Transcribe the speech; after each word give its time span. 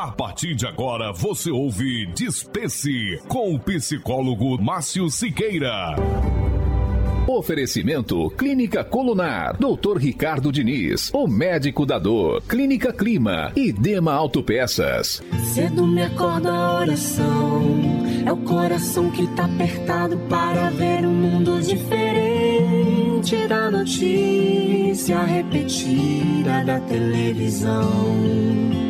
A 0.00 0.12
partir 0.12 0.54
de 0.54 0.64
agora 0.64 1.12
você 1.12 1.50
ouve 1.50 2.06
Dispense 2.14 3.20
com 3.26 3.52
o 3.52 3.58
psicólogo 3.58 4.56
Márcio 4.56 5.10
Siqueira. 5.10 5.96
Oferecimento 7.26 8.30
Clínica 8.30 8.84
Colunar, 8.84 9.56
Dr. 9.56 9.98
Ricardo 9.98 10.52
Diniz, 10.52 11.10
o 11.12 11.26
médico 11.26 11.84
da 11.84 11.98
dor, 11.98 12.40
Clínica 12.42 12.92
Clima 12.92 13.50
e 13.56 13.72
Dema 13.72 14.12
Autopeças. 14.12 15.20
Cedo 15.52 15.84
me 15.84 16.04
acorda 16.04 16.52
a 16.52 16.78
oração, 16.78 17.66
é 18.24 18.32
o 18.32 18.36
coração 18.36 19.10
que 19.10 19.26
tá 19.34 19.46
apertado 19.46 20.16
para 20.28 20.70
ver 20.70 21.04
um 21.04 21.12
mundo 21.12 21.60
diferente 21.60 23.48
da 23.48 23.68
notícia 23.68 25.24
repetida 25.24 26.64
da 26.64 26.78
televisão. 26.82 28.88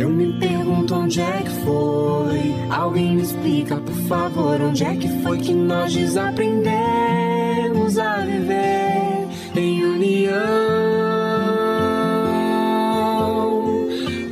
Eu 0.00 0.08
me 0.08 0.32
pergunto 0.32 0.94
onde 0.94 1.20
é 1.20 1.42
que 1.42 1.50
foi. 1.62 2.54
Alguém 2.70 3.16
me 3.16 3.22
explica, 3.22 3.76
por 3.76 3.94
favor, 4.08 4.58
onde 4.62 4.82
é 4.82 4.96
que 4.96 5.06
foi 5.22 5.36
que 5.36 5.52
nós 5.52 5.92
desaprendemos 5.92 7.98
a 7.98 8.24
viver 8.24 9.28
em 9.54 9.84
união. 9.84 10.30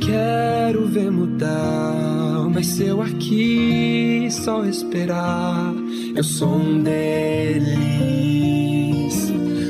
Quero 0.01 0.87
ver 0.87 1.11
mudar, 1.11 2.49
mas 2.51 2.65
se 2.65 2.87
eu 2.87 3.03
aqui 3.03 4.27
só 4.31 4.65
esperar, 4.65 5.71
eu 6.15 6.23
sou 6.23 6.55
um 6.55 6.81
deles. 6.81 7.69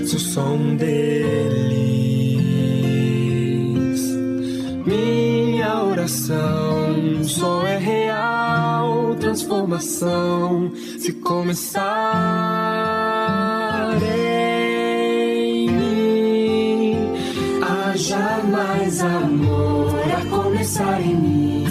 Sou 0.09 0.19
só 0.19 0.45
um 0.45 0.77
deles. 0.77 1.68
Minha 6.09 6.39
oração 6.39 7.23
só 7.23 7.67
é 7.67 7.77
real 7.77 9.15
transformação 9.19 10.71
se 10.97 11.13
começar 11.13 11.83
em 14.01 15.69
mim. 15.69 16.97
Haja 17.61 18.41
mais 18.51 19.03
amor 19.03 19.93
a 20.11 20.25
começar 20.35 20.99
em 20.99 21.15
mim. 21.15 21.65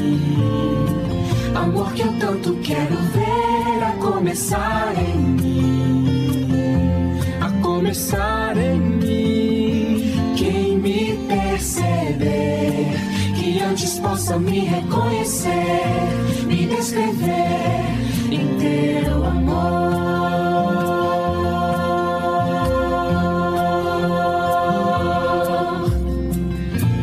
Amor 1.57 1.93
que 1.95 2.03
eu 2.03 2.13
tanto 2.21 2.55
quero 2.63 2.95
ver 2.95 3.83
a 3.83 3.93
começar 4.01 4.95
em 4.97 5.17
mim. 5.19 5.68
Antes 13.79 14.01
possa 14.01 14.37
me 14.41 14.59
reconhecer, 14.59 15.53
me 16.49 16.67
descrever 16.67 17.95
em 18.29 18.59
teu 18.59 19.25
amor. 19.25 19.69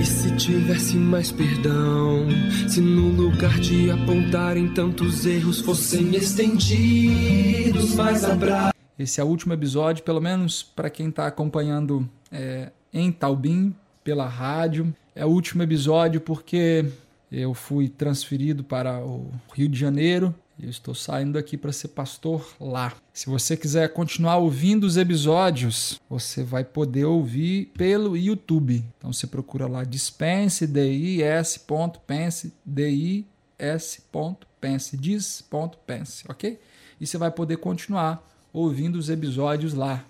E 0.01 0.05
se 0.05 0.35
tivesse 0.35 0.97
mais 0.97 1.31
perdão, 1.31 2.27
se 2.67 2.81
no 2.81 3.07
lugar 3.07 3.57
de 3.61 3.89
apontarem 3.89 4.67
tantos 4.73 5.25
erros 5.25 5.61
fossem 5.61 6.13
estendidos 6.13 7.95
mais 7.95 8.25
abraços. 8.25 8.73
Esse 8.99 9.21
é 9.21 9.23
o 9.23 9.27
último 9.27 9.53
episódio, 9.53 10.03
pelo 10.03 10.19
menos 10.19 10.61
para 10.61 10.89
quem 10.89 11.07
está 11.07 11.25
acompanhando 11.25 12.09
é, 12.29 12.73
em 12.91 13.13
Taubim, 13.13 13.73
pela 14.03 14.27
rádio. 14.27 14.93
É 15.17 15.25
o 15.25 15.29
último 15.29 15.63
episódio 15.63 16.19
porque 16.19 16.85
eu 17.31 17.53
fui 17.53 17.87
transferido 17.87 18.65
para 18.65 19.01
o 19.01 19.31
Rio 19.53 19.69
de 19.69 19.79
Janeiro 19.79 20.35
e 20.59 20.65
eu 20.65 20.69
estou 20.69 20.93
saindo 20.93 21.31
daqui 21.33 21.55
para 21.55 21.71
ser 21.71 21.87
pastor 21.87 22.53
lá. 22.59 22.91
Se 23.13 23.27
você 23.27 23.55
quiser 23.55 23.93
continuar 23.93 24.35
ouvindo 24.35 24.83
os 24.83 24.97
episódios, 24.97 26.01
você 26.09 26.43
vai 26.43 26.65
poder 26.65 27.05
ouvir 27.05 27.71
pelo 27.77 28.17
YouTube. 28.17 28.83
Então 28.97 29.13
você 29.13 29.25
procura 29.25 29.67
lá 29.67 29.85
dispense, 29.85 30.67
dis.pense, 30.67 32.53
dis.pense, 32.65 34.97
dis.pense, 34.97 36.25
ok? 36.27 36.59
E 36.99 37.07
você 37.07 37.17
vai 37.17 37.31
poder 37.31 37.55
continuar 37.55 38.21
ouvindo 38.51 38.97
os 38.97 39.09
episódios 39.09 39.73
lá. 39.73 40.03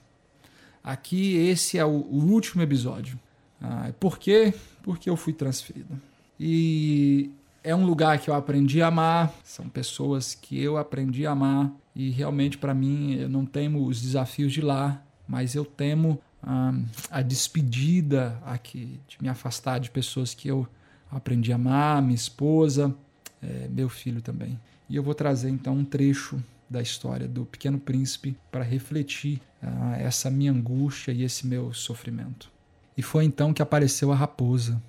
Aqui 0.83 1.35
esse 1.35 1.77
é 1.77 1.85
o, 1.85 1.89
o 1.89 2.25
último 2.31 2.63
episódio. 2.63 3.19
Ah, 3.61 3.91
por 3.99 4.17
quê? 4.17 4.51
Porque 4.85 5.09
eu 5.09 5.17
fui 5.17 5.33
transferido. 5.33 5.99
E 6.39 7.31
é 7.63 7.75
um 7.75 7.87
lugar 7.87 8.19
que 8.19 8.29
eu 8.29 8.35
aprendi 8.35 8.83
a 8.83 8.87
amar, 8.87 9.33
são 9.43 9.67
pessoas 9.67 10.35
que 10.35 10.61
eu 10.61 10.77
aprendi 10.77 11.25
a 11.25 11.31
amar, 11.31 11.71
e 11.95 12.11
realmente 12.11 12.55
para 12.55 12.71
mim 12.71 13.15
eu 13.15 13.27
não 13.27 13.47
temo 13.47 13.83
os 13.87 13.99
desafios 13.99 14.53
de 14.53 14.61
lá, 14.61 15.03
mas 15.27 15.55
eu 15.55 15.65
temo 15.65 16.21
ah, 16.43 16.71
a 17.09 17.23
despedida 17.23 18.39
aqui, 18.45 18.99
de 19.07 19.17
me 19.19 19.27
afastar 19.27 19.79
de 19.79 19.89
pessoas 19.89 20.35
que 20.35 20.47
eu 20.47 20.67
aprendi 21.09 21.51
a 21.51 21.55
amar, 21.55 21.99
minha 22.03 22.13
esposa, 22.13 22.93
é, 23.41 23.67
meu 23.67 23.89
filho 23.89 24.21
também. 24.21 24.59
E 24.87 24.95
eu 24.95 25.01
vou 25.01 25.15
trazer 25.15 25.49
então 25.49 25.73
um 25.73 25.83
trecho 25.83 26.39
da 26.69 26.79
história 26.79 27.27
do 27.27 27.43
Pequeno 27.43 27.79
Príncipe 27.79 28.37
para 28.51 28.63
refletir 28.63 29.41
ah, 29.63 29.97
essa 29.97 30.29
minha 30.29 30.51
angústia 30.51 31.11
e 31.11 31.23
esse 31.23 31.47
meu 31.47 31.73
sofrimento. 31.73 32.53
E 32.97 33.01
foi 33.01 33.25
então 33.25 33.53
que 33.53 33.61
apareceu 33.61 34.11
a 34.11 34.15
raposa. 34.15 34.81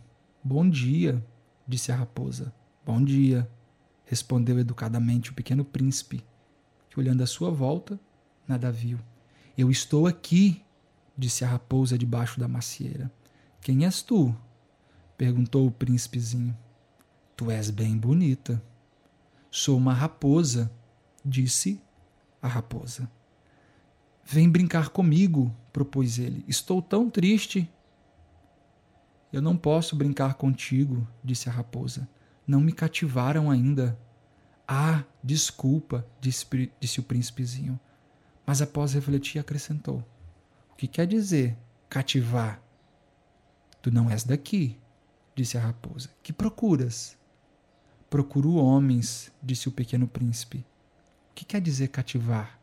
Bom 0.43 0.69
dia, 0.69 1.25
disse 1.67 1.91
a 1.91 1.97
raposa. 1.97 2.53
Bom 2.85 3.03
dia, 3.03 3.49
respondeu 4.05 4.59
educadamente 4.59 5.31
o 5.31 5.35
pequeno 5.35 5.65
príncipe, 5.65 6.25
que 6.89 7.01
olhando 7.01 7.23
à 7.23 7.27
sua 7.27 7.51
volta, 7.51 7.99
nada 8.47 8.71
viu. 8.71 8.99
Eu 9.59 9.71
estou 9.71 10.07
aqui, 10.07 10.63
disse 11.19 11.45
a 11.45 11.49
raposa 11.49 11.99
debaixo 11.99 12.39
da 12.39 12.47
macieira. 12.47 13.11
Quem 13.61 13.85
és 13.85 14.03
tu? 14.03 14.35
perguntou 15.17 15.67
o 15.67 15.71
príncipezinho. 15.71 16.57
Tu 17.37 17.51
és 17.51 17.71
bem 17.71 17.97
bonita. 17.97 18.63
Sou 19.51 19.77
uma 19.77 19.93
raposa, 19.93 20.71
disse 21.25 21.81
a 22.41 22.47
raposa. 22.47 23.11
Vem 24.25 24.49
brincar 24.49 24.91
comigo, 24.91 25.55
propôs 25.73 26.19
ele. 26.19 26.45
Estou 26.47 26.81
tão 26.81 27.11
triste. 27.11 27.69
Eu 29.37 29.43
não 29.43 29.55
posso 29.55 29.95
brincar 29.95 30.33
contigo, 30.33 31.07
disse 31.23 31.47
a 31.47 31.53
raposa. 31.53 32.09
Não 32.47 32.59
me 32.59 32.73
cativaram 32.73 33.51
ainda. 33.51 33.95
Ah, 34.67 35.05
desculpa, 35.23 36.07
disse, 36.19 36.47
disse 36.81 37.01
o 37.01 37.03
príncipezinho. 37.03 37.79
Mas 38.47 38.63
após 38.63 38.95
refletir, 38.95 39.39
acrescentou: 39.39 40.03
O 40.73 40.75
que 40.75 40.89
quer 40.89 41.07
dizer 41.07 41.55
cativar? 41.87 42.63
Tu 43.83 43.91
não 43.91 44.11
és 44.11 44.25
daqui, 44.25 44.81
disse 45.35 45.59
a 45.59 45.61
raposa. 45.61 46.09
Que 46.23 46.33
procuras? 46.33 47.15
Procuro 48.09 48.55
homens, 48.55 49.31
disse 49.43 49.69
o 49.69 49.73
pequeno 49.73 50.09
príncipe. 50.09 50.65
O 51.31 51.35
que 51.35 51.45
quer 51.45 51.61
dizer 51.61 51.89
cativar? 51.89 52.59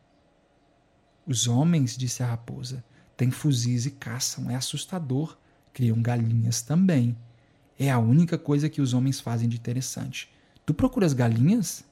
Os 1.27 1.47
homens, 1.47 1.95
disse 1.95 2.23
a 2.23 2.25
raposa, 2.25 2.83
têm 3.15 3.29
fuzis 3.29 3.85
e 3.85 3.91
caçam. 3.91 4.49
É 4.49 4.55
assustador. 4.55 5.37
Criam 5.73 6.01
galinhas 6.01 6.61
também. 6.61 7.17
É 7.77 7.89
a 7.89 7.97
única 7.97 8.37
coisa 8.37 8.69
que 8.69 8.81
os 8.81 8.93
homens 8.93 9.19
fazem 9.19 9.49
de 9.49 9.57
interessante. 9.57 10.29
Tu 10.65 10.73
procuras 10.73 11.13
galinhas? 11.13 11.83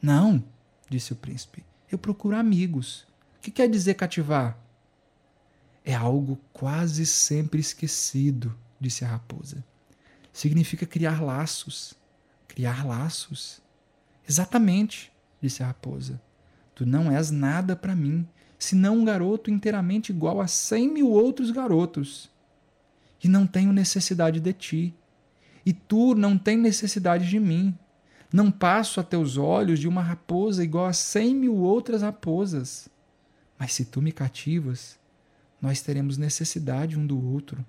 Não, 0.00 0.42
disse 0.88 1.12
o 1.12 1.16
príncipe. 1.16 1.64
Eu 1.90 1.98
procuro 1.98 2.36
amigos. 2.36 3.06
O 3.38 3.42
que 3.42 3.50
quer 3.50 3.68
dizer 3.68 3.94
cativar? 3.94 4.58
É 5.84 5.94
algo 5.94 6.38
quase 6.52 7.06
sempre 7.06 7.60
esquecido, 7.60 8.56
disse 8.80 9.04
a 9.04 9.08
raposa. 9.08 9.64
Significa 10.32 10.84
criar 10.84 11.22
laços. 11.22 11.94
Criar 12.48 12.84
laços? 12.84 13.60
Exatamente, 14.28 15.12
disse 15.40 15.62
a 15.62 15.66
raposa. 15.66 16.20
Tu 16.74 16.84
não 16.84 17.10
és 17.10 17.30
nada 17.30 17.76
para 17.76 17.94
mim, 17.94 18.26
senão 18.58 18.98
um 18.98 19.04
garoto 19.04 19.50
inteiramente 19.50 20.10
igual 20.10 20.40
a 20.40 20.48
cem 20.48 20.88
mil 20.92 21.10
outros 21.10 21.50
garotos. 21.50 22.28
E 23.22 23.28
não 23.28 23.46
tenho 23.46 23.72
necessidade 23.72 24.40
de 24.40 24.52
ti. 24.52 24.94
E 25.64 25.72
tu 25.72 26.14
não 26.14 26.38
tens 26.38 26.58
necessidade 26.58 27.28
de 27.28 27.40
mim. 27.40 27.76
Não 28.32 28.50
passo 28.50 29.00
a 29.00 29.02
teus 29.02 29.36
olhos 29.36 29.78
de 29.78 29.88
uma 29.88 30.02
raposa 30.02 30.62
igual 30.62 30.86
a 30.86 30.92
cem 30.92 31.34
mil 31.34 31.56
outras 31.56 32.02
raposas. 32.02 32.88
Mas 33.58 33.72
se 33.72 33.84
tu 33.84 34.02
me 34.02 34.12
cativas, 34.12 34.98
nós 35.60 35.80
teremos 35.80 36.18
necessidade 36.18 36.98
um 36.98 37.06
do 37.06 37.32
outro. 37.32 37.64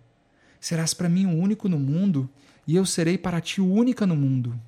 Serás 0.60 0.94
para 0.94 1.10
mim 1.10 1.26
o 1.26 1.38
único 1.38 1.70
no 1.70 1.80
mundo, 1.80 2.30
e 2.68 2.76
eu 2.76 2.86
serei 2.86 3.18
para 3.18 3.40
ti 3.40 3.62
única 3.62 4.06
no 4.06 4.16
mundo. 4.16 4.60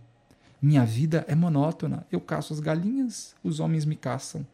Minha 0.62 0.86
vida 0.86 1.26
é 1.28 1.36
monótona. 1.36 2.06
Eu 2.12 2.22
caço 2.22 2.54
as 2.54 2.60
galinhas, 2.60 3.36
os 3.44 3.60
homens 3.60 3.86
me 3.86 3.96
caçam. 3.96 4.46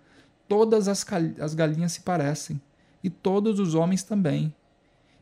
Todas 0.48 0.88
as, 0.88 1.06
as 1.40 1.54
galinhas 1.54 1.94
se 1.94 2.02
parecem, 2.02 2.60
e 3.04 3.10
todos 3.10 3.60
os 3.60 3.76
homens 3.76 4.04
também. 4.04 4.54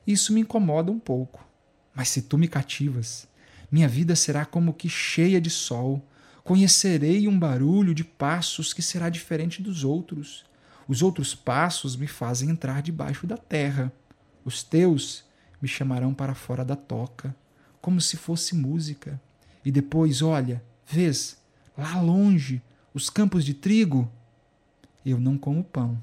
Isso 0.05 0.33
me 0.33 0.41
incomoda 0.41 0.91
um 0.91 0.99
pouco. 0.99 1.45
Mas 1.93 2.09
se 2.09 2.23
tu 2.23 2.37
me 2.37 2.47
cativas, 2.47 3.27
Minha 3.73 3.87
vida 3.87 4.15
será 4.15 4.45
como 4.45 4.71
que 4.71 4.87
cheia 4.87 5.41
de 5.41 5.49
sol. 5.49 5.99
Conhecerei 6.43 7.27
um 7.27 7.39
barulho 7.39 7.95
de 7.95 8.03
passos 8.03 8.71
que 8.71 8.83
será 8.83 9.09
diferente 9.09 9.63
dos 9.63 9.83
outros. 9.83 10.45
Os 10.87 11.01
outros 11.01 11.33
passos 11.33 11.95
me 11.95 12.05
fazem 12.05 12.51
entrar 12.51 12.83
debaixo 12.83 13.25
da 13.25 13.35
terra. 13.35 13.91
Os 14.45 14.61
teus 14.61 15.23
me 15.59 15.67
chamarão 15.67 16.13
para 16.13 16.35
fora 16.35 16.63
da 16.63 16.75
toca, 16.75 17.35
como 17.81 17.99
se 17.99 18.15
fosse 18.15 18.53
música. 18.53 19.19
E 19.65 19.71
depois, 19.71 20.21
olha, 20.21 20.63
vês, 20.85 21.41
lá 21.75 21.99
longe, 21.99 22.61
os 22.93 23.09
campos 23.09 23.43
de 23.43 23.55
trigo? 23.55 24.07
Eu 25.03 25.19
não 25.19 25.35
como 25.35 25.63
pão. 25.63 25.99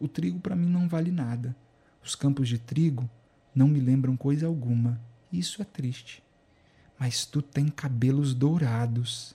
O 0.00 0.08
trigo 0.08 0.40
para 0.40 0.56
mim 0.56 0.70
não 0.70 0.88
vale 0.88 1.10
nada. 1.10 1.54
Os 2.02 2.14
campos 2.14 2.48
de 2.48 2.56
trigo 2.56 3.06
não 3.54 3.68
me 3.68 3.80
lembram 3.80 4.16
coisa 4.16 4.46
alguma. 4.46 5.00
Isso 5.32 5.60
é 5.60 5.64
triste. 5.64 6.22
Mas 6.98 7.24
tu 7.24 7.40
tem 7.40 7.68
cabelos 7.68 8.34
dourados. 8.34 9.34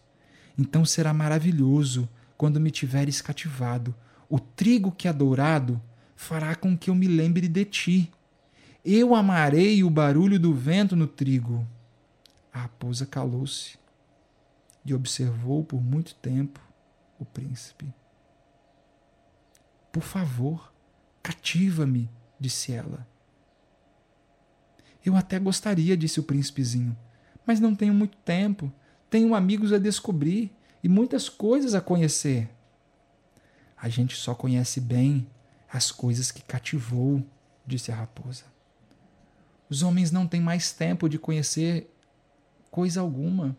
Então 0.58 0.86
será 0.86 1.14
maravilhoso 1.14 2.08
quando 2.38 2.60
me 2.60 2.72
tiveres 2.72 3.22
cativado. 3.22 3.94
O 4.30 4.40
trigo 4.40 4.92
que 4.92 5.08
é 5.08 5.14
dourado 5.14 5.82
fará 6.16 6.56
com 6.56 6.78
que 6.78 6.90
eu 6.90 6.96
me 6.96 7.08
lembre 7.08 7.48
de 7.48 7.66
ti. 7.66 8.12
Eu 8.84 9.16
amarei 9.16 9.84
o 9.84 9.90
barulho 9.90 10.40
do 10.40 10.54
vento 10.54 10.96
no 10.96 11.08
trigo. 11.08 11.68
A 12.54 12.60
raposa 12.60 13.06
calou-se 13.06 13.78
e 14.86 14.94
observou 14.94 15.64
por 15.64 15.82
muito 15.82 16.16
tempo 16.16 16.60
o 17.20 17.26
príncipe. 17.26 17.94
Por 19.92 20.04
favor, 20.04 20.72
cativa-me, 21.24 22.10
disse 22.40 22.72
ela. 22.72 23.08
Eu 25.06 25.16
até 25.16 25.38
gostaria, 25.38 25.96
disse 25.96 26.20
o 26.20 26.24
príncipezinho, 26.24 26.98
mas 27.46 27.60
não 27.60 27.76
tenho 27.76 27.94
muito 27.94 28.18
tempo. 28.18 28.74
Tenho 29.08 29.36
amigos 29.36 29.72
a 29.72 29.78
descobrir 29.78 30.52
e 30.84 30.90
muitas 30.90 31.30
coisas 31.30 31.76
a 31.76 31.82
conhecer. 31.82 32.50
A 33.78 33.88
gente 33.88 34.16
só 34.16 34.34
conhece 34.34 34.82
bem 34.82 35.28
as 35.72 35.92
coisas 35.92 36.32
que 36.32 36.42
cativou, 36.42 37.24
disse 37.68 37.92
a 37.92 37.96
raposa. 37.96 38.46
Os 39.70 39.84
homens 39.84 40.12
não 40.12 40.28
têm 40.28 40.42
mais 40.42 40.72
tempo 40.72 41.08
de 41.08 41.20
conhecer 41.20 41.94
coisa 42.72 43.02
alguma. 43.02 43.56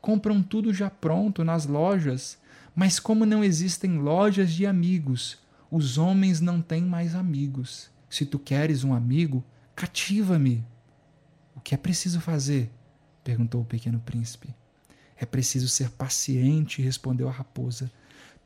Compram 0.00 0.42
tudo 0.42 0.72
já 0.72 0.90
pronto 0.90 1.42
nas 1.42 1.64
lojas, 1.64 2.38
mas 2.74 3.00
como 3.00 3.24
não 3.24 3.42
existem 3.42 3.98
lojas 3.98 4.52
de 4.52 4.66
amigos, 4.66 5.38
os 5.70 5.96
homens 5.96 6.40
não 6.40 6.60
têm 6.60 6.82
mais 6.82 7.14
amigos. 7.14 7.90
Se 8.08 8.26
tu 8.26 8.38
queres 8.38 8.84
um 8.84 8.92
amigo, 8.92 9.42
cativa-me. 9.74 10.64
O 11.54 11.60
que 11.60 11.74
é 11.74 11.78
preciso 11.78 12.20
fazer? 12.20 12.70
perguntou 13.22 13.60
o 13.60 13.64
pequeno 13.64 14.00
príncipe. 14.00 14.54
É 15.16 15.26
preciso 15.26 15.68
ser 15.68 15.90
paciente, 15.90 16.80
respondeu 16.80 17.28
a 17.28 17.32
raposa. 17.32 17.90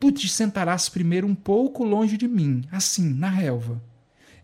Tu 0.01 0.11
te 0.11 0.29
sentarás 0.29 0.89
primeiro 0.89 1.27
um 1.27 1.35
pouco 1.35 1.85
longe 1.85 2.17
de 2.17 2.27
mim, 2.27 2.65
assim, 2.71 3.15
na 3.15 3.29
relva. 3.29 3.81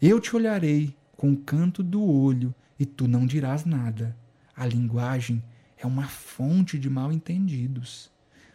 Eu 0.00 0.20
te 0.20 0.34
olharei 0.34 0.96
com 1.16 1.32
o 1.32 1.36
canto 1.36 1.82
do 1.82 2.02
olho 2.02 2.54
e 2.78 2.86
tu 2.86 3.08
não 3.08 3.26
dirás 3.26 3.64
nada. 3.64 4.16
A 4.56 4.64
linguagem 4.64 5.42
é 5.76 5.86
uma 5.86 6.06
fonte 6.06 6.78
de 6.78 6.88
mal 6.88 7.12
entendidos, 7.12 8.10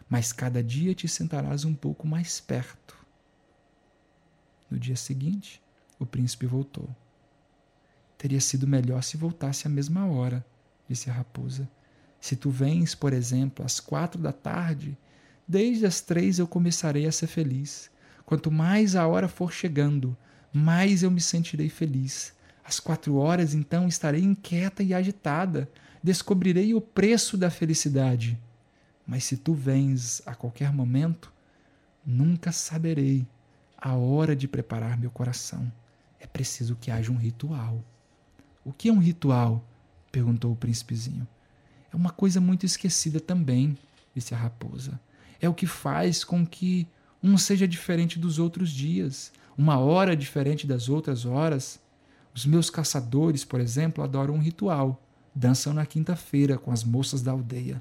mas 0.08 0.32
cada 0.32 0.62
dia 0.62 0.94
te 0.94 1.06
sentarás 1.06 1.64
um 1.64 1.74
pouco 1.74 2.06
mais 2.06 2.40
perto. 2.40 2.96
No 4.70 4.78
dia 4.78 4.96
seguinte, 4.96 5.60
o 5.98 6.06
príncipe 6.06 6.46
voltou. 6.46 6.88
Teria 8.18 8.40
sido 8.40 8.66
melhor 8.66 9.02
se 9.02 9.16
voltasse 9.16 9.66
à 9.66 9.70
mesma 9.70 10.06
hora, 10.06 10.44
disse 10.88 11.10
a 11.10 11.12
raposa. 11.12 11.68
Se 12.20 12.34
tu 12.34 12.50
vens, 12.50 12.94
por 12.94 13.12
exemplo, 13.12 13.64
às 13.64 13.78
quatro 13.78 14.20
da 14.20 14.32
tarde, 14.32 14.96
desde 15.46 15.86
as 15.86 16.00
três 16.00 16.38
eu 16.38 16.46
começarei 16.46 17.06
a 17.06 17.12
ser 17.12 17.26
feliz. 17.26 17.90
Quanto 18.24 18.50
mais 18.50 18.96
a 18.96 19.06
hora 19.06 19.28
for 19.28 19.52
chegando, 19.52 20.16
mais 20.52 21.02
eu 21.02 21.10
me 21.10 21.20
sentirei 21.20 21.68
feliz. 21.68 22.34
Às 22.64 22.80
quatro 22.80 23.14
horas, 23.16 23.54
então, 23.54 23.86
estarei 23.86 24.22
inquieta 24.22 24.82
e 24.82 24.92
agitada. 24.92 25.70
Descobrirei 26.02 26.74
o 26.74 26.80
preço 26.80 27.36
da 27.36 27.50
felicidade. 27.50 28.36
Mas 29.06 29.22
se 29.24 29.36
tu 29.36 29.54
vens 29.54 30.20
a 30.26 30.34
qualquer 30.34 30.72
momento, 30.72 31.32
nunca 32.04 32.50
saberei 32.50 33.24
a 33.76 33.94
hora 33.94 34.34
de 34.34 34.48
preparar 34.48 34.98
meu 34.98 35.10
coração. 35.10 35.70
É 36.18 36.26
preciso 36.26 36.74
que 36.74 36.90
haja 36.90 37.12
um 37.12 37.16
ritual. 37.16 37.84
O 38.66 38.72
que 38.72 38.88
é 38.88 38.92
um 38.92 38.98
ritual? 38.98 39.64
perguntou 40.10 40.50
o 40.50 40.56
príncipezinho. 40.56 41.24
É 41.92 41.94
uma 41.94 42.10
coisa 42.10 42.40
muito 42.40 42.66
esquecida 42.66 43.20
também, 43.20 43.78
disse 44.12 44.34
a 44.34 44.36
raposa. 44.36 44.98
É 45.40 45.48
o 45.48 45.54
que 45.54 45.68
faz 45.68 46.24
com 46.24 46.44
que 46.44 46.84
um 47.22 47.38
seja 47.38 47.68
diferente 47.68 48.18
dos 48.18 48.40
outros 48.40 48.70
dias, 48.70 49.32
uma 49.56 49.78
hora 49.78 50.16
diferente 50.16 50.66
das 50.66 50.88
outras 50.88 51.24
horas, 51.24 51.80
os 52.34 52.44
meus 52.44 52.68
caçadores, 52.68 53.44
por 53.44 53.60
exemplo, 53.60 54.02
adoram 54.02 54.34
um 54.34 54.42
ritual. 54.42 55.00
Dançam 55.32 55.72
na 55.72 55.86
quinta-feira 55.86 56.58
com 56.58 56.72
as 56.72 56.82
moças 56.82 57.22
da 57.22 57.30
aldeia. 57.30 57.80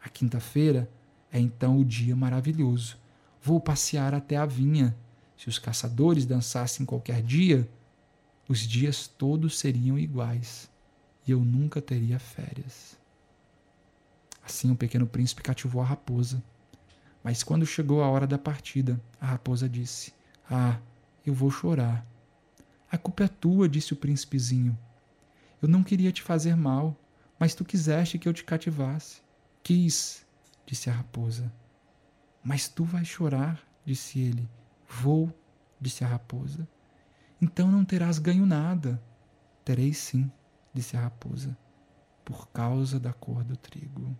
A 0.00 0.08
quinta-feira 0.08 0.88
é 1.32 1.40
então 1.40 1.80
o 1.80 1.84
dia 1.84 2.14
maravilhoso. 2.14 2.96
Vou 3.42 3.60
passear 3.60 4.14
até 4.14 4.36
a 4.36 4.46
vinha. 4.46 4.96
Se 5.36 5.48
os 5.48 5.58
caçadores 5.58 6.24
dançassem 6.24 6.86
qualquer 6.86 7.22
dia, 7.22 7.68
os 8.48 8.60
dias 8.60 9.06
todos 9.06 9.58
seriam 9.58 9.98
iguais 9.98 10.70
e 11.26 11.30
eu 11.30 11.40
nunca 11.40 11.80
teria 11.80 12.18
férias. 12.18 12.98
Assim 14.42 14.70
o 14.70 14.76
pequeno 14.76 15.06
príncipe 15.06 15.42
cativou 15.42 15.80
a 15.80 15.84
raposa. 15.86 16.42
Mas 17.22 17.42
quando 17.42 17.64
chegou 17.64 18.02
a 18.02 18.08
hora 18.08 18.26
da 18.26 18.38
partida, 18.38 19.00
a 19.20 19.26
raposa 19.26 19.68
disse: 19.68 20.12
Ah, 20.50 20.78
eu 21.24 21.32
vou 21.32 21.50
chorar. 21.50 22.04
A 22.90 22.98
culpa 22.98 23.24
é 23.24 23.28
tua, 23.28 23.68
disse 23.68 23.92
o 23.92 23.96
príncipezinho. 23.96 24.76
Eu 25.60 25.68
não 25.68 25.84
queria 25.84 26.10
te 26.10 26.20
fazer 26.20 26.56
mal, 26.56 26.96
mas 27.38 27.54
tu 27.54 27.64
quiseste 27.64 28.18
que 28.18 28.28
eu 28.28 28.32
te 28.32 28.44
cativasse. 28.44 29.22
Quis, 29.62 30.26
disse 30.66 30.90
a 30.90 30.92
raposa. 30.92 31.52
Mas 32.42 32.68
tu 32.68 32.84
vais 32.84 33.06
chorar, 33.06 33.62
disse 33.84 34.18
ele. 34.18 34.48
Vou, 34.88 35.32
disse 35.80 36.04
a 36.04 36.08
raposa. 36.08 36.68
Então 37.42 37.72
não 37.72 37.84
terás 37.84 38.20
ganho 38.20 38.46
nada. 38.46 39.02
Terei 39.64 39.92
sim, 39.92 40.30
disse 40.72 40.96
a 40.96 41.00
raposa, 41.00 41.56
por 42.24 42.46
causa 42.48 43.00
da 43.00 43.12
cor 43.12 43.42
do 43.42 43.56
trigo. 43.56 44.16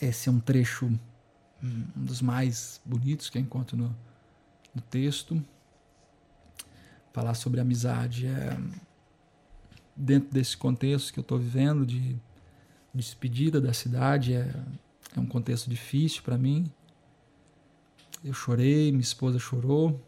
Esse 0.00 0.28
é 0.28 0.32
um 0.32 0.38
trecho 0.38 0.86
um 1.62 1.84
dos 1.96 2.20
mais 2.20 2.80
bonitos 2.84 3.28
que 3.30 3.38
eu 3.38 3.42
encontro 3.42 3.76
no, 3.76 3.96
no 4.72 4.80
texto. 4.82 5.42
Falar 7.12 7.34
sobre 7.34 7.60
amizade 7.60 8.26
é 8.26 8.56
dentro 9.96 10.30
desse 10.30 10.56
contexto 10.56 11.12
que 11.12 11.18
eu 11.18 11.22
estou 11.22 11.38
vivendo 11.38 11.86
de 11.86 12.16
despedida 12.92 13.60
da 13.60 13.72
cidade 13.72 14.34
é, 14.34 14.52
é 15.16 15.20
um 15.20 15.26
contexto 15.26 15.68
difícil 15.68 16.22
para 16.22 16.38
mim. 16.38 16.70
Eu 18.24 18.32
chorei, 18.32 18.90
minha 18.90 19.02
esposa 19.02 19.38
chorou 19.38 20.00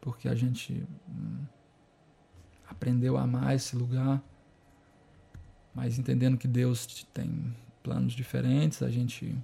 porque 0.00 0.28
a 0.28 0.36
gente 0.36 0.86
hum, 1.08 1.44
aprendeu 2.68 3.16
a 3.16 3.22
amar 3.22 3.56
esse 3.56 3.74
lugar, 3.74 4.22
mas 5.74 5.98
entendendo 5.98 6.38
que 6.38 6.46
Deus 6.46 7.04
tem 7.12 7.52
planos 7.82 8.12
diferentes, 8.12 8.84
a 8.84 8.88
gente 8.88 9.36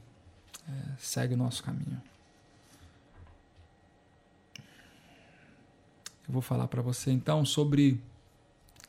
é, 0.69 0.73
segue 0.99 1.35
o 1.35 1.37
nosso 1.37 1.65
caminho. 1.65 2.01
Eu 6.29 6.33
vou 6.33 6.41
falar 6.41 6.69
para 6.69 6.81
você 6.81 7.11
então 7.11 7.45
sobre 7.45 8.01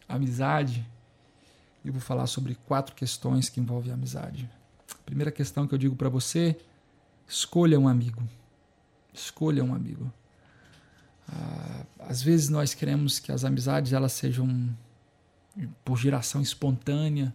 amizade 0.08 0.86
e 1.84 1.90
vou 1.90 2.00
falar 2.00 2.28
sobre 2.28 2.54
quatro 2.68 2.94
questões 2.94 3.50
que 3.50 3.60
envolvem 3.60 3.90
a 3.90 3.96
amizade. 3.96 4.48
Primeira 5.08 5.32
questão 5.32 5.68
que 5.68 5.74
eu 5.74 5.80
digo 5.80 5.96
para 5.96 6.08
você: 6.08 6.56
escolha 7.28 7.80
um 7.80 7.88
amigo. 7.88 8.22
Escolha 9.14 9.64
um 9.64 9.74
amigo. 9.74 10.12
Ah, 11.30 11.86
às 12.00 12.22
vezes 12.22 12.50
nós 12.50 12.74
queremos 12.74 13.20
que 13.20 13.32
as 13.32 13.44
amizades 13.44 13.94
elas 13.94 14.12
sejam 14.12 14.76
por 15.86 15.98
geração 15.98 16.42
espontânea, 16.42 17.34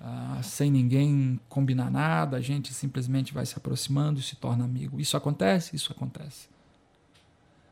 ah, 0.00 0.40
sem 0.42 0.70
ninguém 0.70 1.40
combinar 1.48 1.90
nada, 1.90 2.36
a 2.36 2.40
gente 2.40 2.72
simplesmente 2.72 3.32
vai 3.32 3.46
se 3.46 3.56
aproximando 3.56 4.20
e 4.20 4.22
se 4.22 4.36
torna 4.36 4.64
amigo. 4.64 5.00
Isso 5.00 5.16
acontece? 5.16 5.74
Isso 5.74 5.92
acontece. 5.92 6.48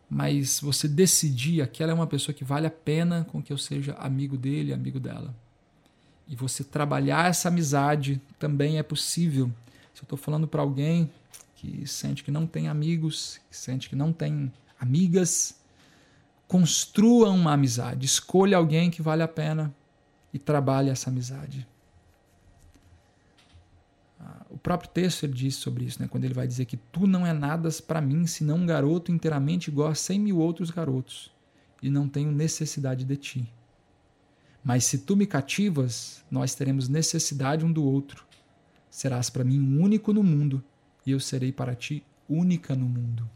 Mas 0.08 0.60
você 0.60 0.86
decidir 0.86 1.62
aquela 1.62 1.92
é 1.92 1.94
uma 1.94 2.06
pessoa 2.06 2.34
que 2.34 2.44
vale 2.44 2.66
a 2.66 2.70
pena 2.70 3.24
com 3.24 3.42
que 3.42 3.52
eu 3.52 3.58
seja 3.58 3.94
amigo 3.94 4.36
dele, 4.36 4.72
amigo 4.72 5.00
dela. 5.00 5.34
E 6.28 6.36
você 6.36 6.64
trabalhar 6.64 7.28
essa 7.28 7.48
amizade 7.48 8.20
também 8.38 8.78
é 8.78 8.82
possível. 8.82 9.50
Se 9.92 10.00
eu 10.00 10.04
estou 10.04 10.18
falando 10.18 10.46
para 10.48 10.62
alguém 10.62 11.10
que 11.64 11.86
sente 11.86 12.22
que 12.22 12.30
não 12.30 12.46
tem 12.46 12.68
amigos, 12.68 13.40
que 13.50 13.56
sente 13.56 13.88
que 13.88 13.96
não 13.96 14.12
tem 14.12 14.52
amigas, 14.78 15.60
construa 16.46 17.30
uma 17.30 17.54
amizade, 17.54 18.04
escolha 18.04 18.56
alguém 18.56 18.90
que 18.90 19.00
vale 19.00 19.22
a 19.22 19.28
pena 19.28 19.74
e 20.32 20.38
trabalhe 20.38 20.90
essa 20.90 21.08
amizade. 21.08 21.66
Ah, 24.20 24.44
o 24.50 24.58
próprio 24.58 24.90
texto 24.90 25.24
ele 25.24 25.32
diz 25.32 25.56
sobre 25.56 25.84
isso, 25.84 26.00
né? 26.02 26.08
quando 26.08 26.24
ele 26.24 26.34
vai 26.34 26.46
dizer 26.46 26.66
que 26.66 26.76
tu 26.76 27.06
não 27.06 27.26
é 27.26 27.32
nada 27.32 27.70
para 27.86 28.00
mim 28.00 28.26
senão 28.26 28.56
um 28.56 28.66
garoto 28.66 29.10
inteiramente 29.10 29.68
igual 29.68 29.88
a 29.88 29.94
cem 29.94 30.18
mil 30.18 30.38
outros 30.38 30.70
garotos 30.70 31.32
e 31.82 31.88
não 31.88 32.08
tenho 32.08 32.30
necessidade 32.30 33.04
de 33.04 33.16
ti. 33.16 33.52
Mas 34.62 34.84
se 34.84 34.98
tu 34.98 35.16
me 35.16 35.26
cativas, 35.26 36.24
nós 36.30 36.54
teremos 36.54 36.88
necessidade 36.88 37.64
um 37.64 37.72
do 37.72 37.84
outro. 37.84 38.24
Serás 38.90 39.28
para 39.28 39.44
mim 39.44 39.78
único 39.78 40.12
no 40.12 40.22
mundo, 40.22 40.64
e 41.06 41.10
eu 41.10 41.20
serei 41.20 41.52
para 41.52 41.74
ti 41.74 42.02
única 42.28 42.74
no 42.74 42.86
mundo. 42.86 43.28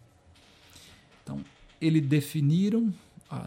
Então, 1.22 1.44
eles 1.80 2.06
definiram, 2.06 2.92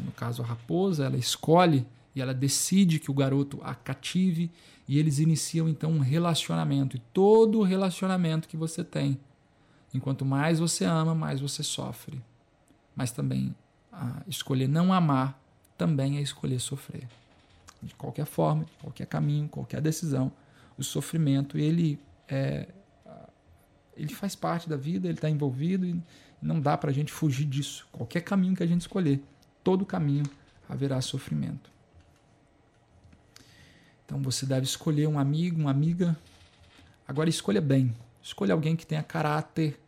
no 0.03 0.11
caso 0.11 0.41
a 0.41 0.45
raposa, 0.45 1.05
ela 1.05 1.17
escolhe 1.17 1.85
e 2.15 2.21
ela 2.21 2.33
decide 2.33 2.99
que 2.99 3.09
o 3.09 3.13
garoto 3.13 3.59
a 3.63 3.73
cative, 3.73 4.51
e 4.87 4.99
eles 4.99 5.19
iniciam 5.19 5.69
então 5.69 5.91
um 5.91 5.99
relacionamento. 5.99 6.97
E 6.97 6.99
todo 7.13 7.61
relacionamento 7.61 8.47
que 8.47 8.57
você 8.57 8.83
tem, 8.83 9.17
enquanto 9.93 10.25
mais 10.25 10.59
você 10.59 10.83
ama, 10.83 11.15
mais 11.15 11.39
você 11.39 11.63
sofre. 11.63 12.21
Mas 12.95 13.11
também 13.11 13.55
escolher 14.27 14.67
não 14.67 14.93
amar 14.93 15.39
também 15.77 16.17
é 16.17 16.21
escolher 16.21 16.59
sofrer 16.59 17.07
de 17.81 17.95
qualquer 17.95 18.25
forma, 18.25 18.65
de 18.65 18.71
qualquer 18.79 19.07
caminho, 19.07 19.49
qualquer 19.49 19.81
decisão, 19.81 20.31
o 20.77 20.83
sofrimento 20.83 21.57
ele 21.57 21.99
é, 22.27 22.67
ele 23.95 24.13
faz 24.13 24.36
parte 24.36 24.69
da 24.69 24.77
vida, 24.77 25.07
ele 25.07 25.17
está 25.17 25.29
envolvido 25.29 25.86
e 25.86 26.01
não 26.41 26.60
dá 26.60 26.77
para 26.77 26.89
a 26.89 26.93
gente 26.93 27.12
fugir 27.12 27.45
disso. 27.45 27.88
Qualquer 27.91 28.21
caminho 28.21 28.55
que 28.55 28.63
a 28.63 28.67
gente 28.67 28.81
escolher, 28.81 29.21
todo 29.63 29.86
caminho 29.86 30.25
haverá 30.67 31.00
sofrimento. 31.01 31.69
Então 34.05 34.21
você 34.21 34.45
deve 34.45 34.65
escolher 34.65 35.07
um 35.07 35.19
amigo, 35.19 35.60
uma 35.60 35.71
amiga. 35.71 36.17
Agora 37.07 37.29
escolha 37.29 37.62
bem. 37.62 37.95
Escolha 38.21 38.53
alguém 38.53 38.75
que 38.75 38.86
tenha 38.86 39.01
caráter, 39.01 39.79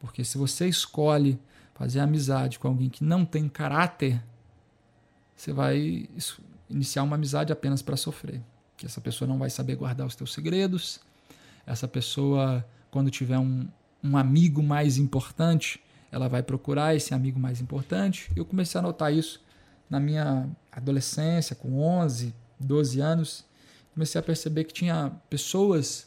porque 0.00 0.24
se 0.24 0.38
você 0.38 0.68
escolhe 0.68 1.38
fazer 1.74 2.00
amizade 2.00 2.58
com 2.58 2.68
alguém 2.68 2.88
que 2.88 3.04
não 3.04 3.24
tem 3.24 3.48
caráter, 3.48 4.22
você 5.36 5.52
vai 5.52 6.08
iniciar 6.70 7.02
uma 7.02 7.16
amizade 7.16 7.52
apenas 7.52 7.82
para 7.82 7.96
sofrer. 7.96 8.40
Que 8.76 8.86
essa 8.86 9.00
pessoa 9.00 9.28
não 9.28 9.38
vai 9.38 9.50
saber 9.50 9.76
guardar 9.76 10.06
os 10.06 10.14
teus 10.14 10.32
segredos. 10.32 11.00
Essa 11.66 11.86
pessoa, 11.86 12.64
quando 12.92 13.10
tiver 13.10 13.38
um, 13.38 13.66
um 14.04 14.16
amigo 14.16 14.62
mais 14.62 14.98
importante, 14.98 15.82
ela 16.12 16.28
vai 16.28 16.42
procurar 16.42 16.94
esse 16.94 17.14
amigo 17.14 17.40
mais 17.40 17.60
importante. 17.60 18.30
Eu 18.36 18.44
comecei 18.44 18.78
a 18.78 18.82
notar 18.82 19.12
isso 19.12 19.40
na 19.88 19.98
minha 19.98 20.46
adolescência, 20.70 21.56
com 21.56 21.80
11, 21.80 22.34
12 22.60 23.00
anos. 23.00 23.44
Comecei 23.94 24.18
a 24.18 24.22
perceber 24.22 24.64
que 24.64 24.74
tinha 24.74 25.10
pessoas 25.30 26.06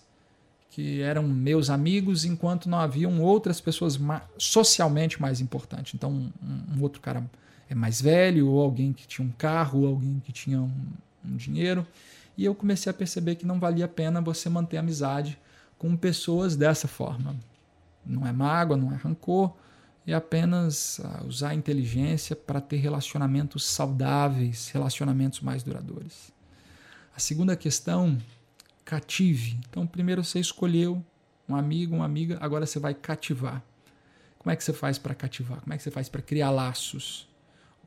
que 0.70 1.02
eram 1.02 1.24
meus 1.24 1.72
amigos, 1.72 2.24
enquanto 2.24 2.70
não 2.70 2.78
haviam 2.78 3.20
outras 3.20 3.60
pessoas 3.60 3.98
socialmente 4.38 5.20
mais 5.20 5.42
importantes. 5.42 5.96
Então, 5.96 6.12
um, 6.12 6.78
um 6.78 6.82
outro 6.84 7.02
cara 7.02 7.28
é 7.68 7.74
mais 7.74 8.00
velho, 8.00 8.48
ou 8.48 8.62
alguém 8.62 8.94
que 8.94 9.08
tinha 9.08 9.28
um 9.28 9.32
carro, 9.32 9.82
ou 9.82 9.88
alguém 9.88 10.22
que 10.24 10.32
tinha 10.32 10.62
um, 10.62 10.72
um 11.24 11.36
dinheiro. 11.36 11.88
E 12.38 12.46
eu 12.46 12.54
comecei 12.54 12.92
a 12.92 12.94
perceber 12.94 13.36
que 13.36 13.46
não 13.46 13.60
valia 13.60 13.86
a 13.86 13.88
pena 13.88 14.22
você 14.22 14.50
manter 14.50 14.78
amizade 14.78 15.40
com 15.86 15.96
pessoas 15.96 16.56
dessa 16.56 16.88
forma. 16.88 17.36
Não 18.04 18.26
é 18.26 18.32
mágoa, 18.32 18.76
não 18.76 18.92
é 18.92 18.96
rancor, 18.96 19.54
é 20.08 20.16
apenas 20.16 20.98
uh, 20.98 21.28
usar 21.28 21.50
a 21.50 21.54
inteligência 21.54 22.36
para 22.36 22.60
ter 22.60 22.78
relacionamentos 22.78 23.64
saudáveis, 23.64 24.70
relacionamentos 24.70 25.42
mais 25.42 25.62
duradouros. 25.62 26.32
A 27.16 27.20
segunda 27.20 27.56
questão, 27.56 28.18
cative. 28.84 29.60
Então, 29.70 29.86
primeiro 29.86 30.24
você 30.24 30.40
escolheu 30.40 31.06
um 31.48 31.56
amigo, 31.56 31.98
uma 31.98 32.06
amiga, 32.06 32.40
agora 32.42 32.66
você 32.66 32.80
vai 32.80 32.96
cativar. 32.96 33.62
Como 34.40 34.52
é 34.52 34.56
que 34.56 34.64
você 34.64 34.74
faz 34.74 34.98
para 34.98 35.14
cativar? 35.14 35.62
Como 35.62 35.72
é 35.72 35.78
que 35.78 35.84
você 35.84 35.92
faz 35.92 36.10
para 36.10 36.24
criar 36.24 36.50
laços? 36.50 37.30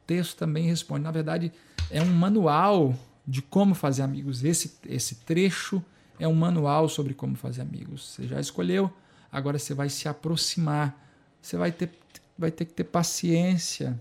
texto 0.07 0.39
também 0.39 0.69
responde. 0.69 1.03
Na 1.03 1.11
verdade, 1.11 1.53
é 1.91 2.01
um 2.01 2.13
manual 2.13 2.95
de 3.27 3.43
como 3.43 3.75
fazer 3.75 4.03
amigos. 4.03 4.45
Esse, 4.45 4.79
esse 4.87 5.17
trecho 5.17 5.85
é 6.19 6.27
um 6.27 6.35
manual 6.35 6.89
sobre 6.89 7.15
como 7.15 7.37
fazer 7.37 7.63
amigos. 7.63 8.15
Você 8.15 8.27
já 8.27 8.41
escolheu, 8.41 8.93
agora 9.31 9.59
você 9.59 9.75
vai 9.75 9.89
se 9.89 10.09
aproximar. 10.09 11.07
Você 11.41 11.57
vai 11.57 11.71
ter, 11.73 11.91
vai 12.37 12.51
ter 12.51 12.65
que 12.65 12.73
ter 12.73 12.85
paciência, 12.85 13.99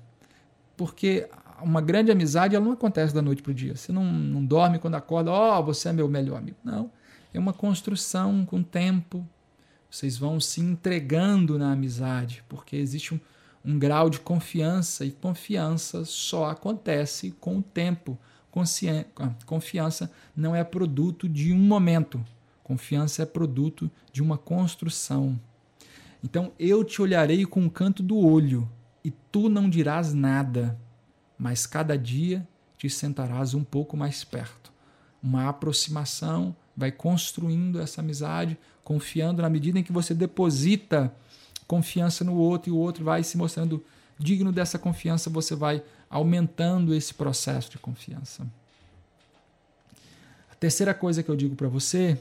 porque 0.75 1.29
uma 1.61 1.81
grande 1.81 2.11
amizade 2.11 2.55
ela 2.55 2.65
não 2.65 2.73
acontece 2.73 3.13
da 3.13 3.21
noite 3.21 3.41
para 3.41 3.51
o 3.51 3.53
dia. 3.53 3.75
Você 3.75 3.91
não, 3.91 4.03
não 4.03 4.45
dorme 4.45 4.79
quando 4.79 4.95
acorda, 4.95 5.31
ó, 5.31 5.59
oh, 5.59 5.63
você 5.63 5.89
é 5.89 5.93
meu 5.93 6.07
melhor 6.07 6.37
amigo. 6.37 6.57
Não. 6.63 6.91
É 7.33 7.39
uma 7.39 7.53
construção 7.53 8.45
com 8.45 8.63
tempo. 8.63 9.27
Vocês 9.89 10.17
vão 10.17 10.39
se 10.39 10.61
entregando 10.61 11.57
na 11.57 11.71
amizade, 11.71 12.43
porque 12.47 12.75
existe 12.75 13.13
um, 13.13 13.19
um 13.63 13.79
grau 13.79 14.09
de 14.09 14.19
confiança, 14.19 15.05
e 15.05 15.11
confiança 15.11 16.03
só 16.05 16.49
acontece 16.49 17.31
com 17.31 17.57
o 17.57 17.61
tempo. 17.61 18.17
Confiança 19.45 20.11
não 20.35 20.55
é 20.55 20.63
produto 20.63 21.27
de 21.27 21.51
um 21.53 21.59
momento, 21.59 22.23
confiança 22.63 23.23
é 23.23 23.25
produto 23.25 23.89
de 24.11 24.21
uma 24.21 24.37
construção. 24.37 25.39
Então 26.23 26.51
eu 26.59 26.83
te 26.83 27.01
olharei 27.01 27.45
com 27.45 27.65
o 27.65 27.69
canto 27.69 28.01
do 28.01 28.17
olho, 28.17 28.69
e 29.03 29.11
tu 29.11 29.47
não 29.47 29.69
dirás 29.69 30.13
nada, 30.13 30.77
mas 31.37 31.65
cada 31.65 31.97
dia 31.97 32.47
te 32.77 32.89
sentarás 32.89 33.53
um 33.53 33.63
pouco 33.63 33.95
mais 33.95 34.23
perto. 34.23 34.71
Uma 35.23 35.47
aproximação 35.47 36.55
vai 36.75 36.91
construindo 36.91 37.79
essa 37.79 38.01
amizade, 38.01 38.57
confiando 38.83 39.41
na 39.41 39.49
medida 39.49 39.79
em 39.79 39.83
que 39.83 39.91
você 39.91 40.13
deposita 40.13 41.13
confiança 41.65 42.23
no 42.23 42.35
outro 42.35 42.69
e 42.69 42.73
o 42.73 42.77
outro 42.77 43.03
vai 43.03 43.23
se 43.23 43.37
mostrando 43.37 43.83
digno 44.19 44.51
dessa 44.51 44.77
confiança, 44.79 45.29
você 45.29 45.55
vai 45.55 45.83
aumentando 46.09 46.93
esse 46.93 47.13
processo 47.13 47.71
de 47.71 47.77
confiança. 47.77 48.47
A 50.51 50.55
terceira 50.55 50.93
coisa 50.93 51.21
que 51.21 51.29
eu 51.29 51.35
digo 51.35 51.55
para 51.55 51.67
você 51.67 52.19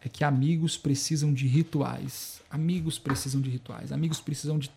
é 0.00 0.08
que 0.08 0.24
amigos 0.24 0.76
precisam 0.76 1.32
de 1.32 1.46
rituais. 1.46 2.40
Amigos 2.50 2.98
precisam 2.98 3.40
de 3.40 3.50
rituais. 3.50 3.92
Amigos 3.92 4.20
precisam 4.20 4.58
de 4.58 4.70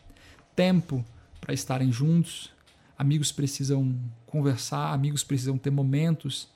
tempo 0.55 1.05
para 1.39 1.53
estarem 1.53 1.91
juntos. 1.91 2.51
Amigos 2.97 3.31
precisam 3.31 3.95
conversar. 4.25 4.93
Amigos 4.93 5.23
precisam 5.23 5.57
ter 5.57 5.71
momentos 5.71 6.47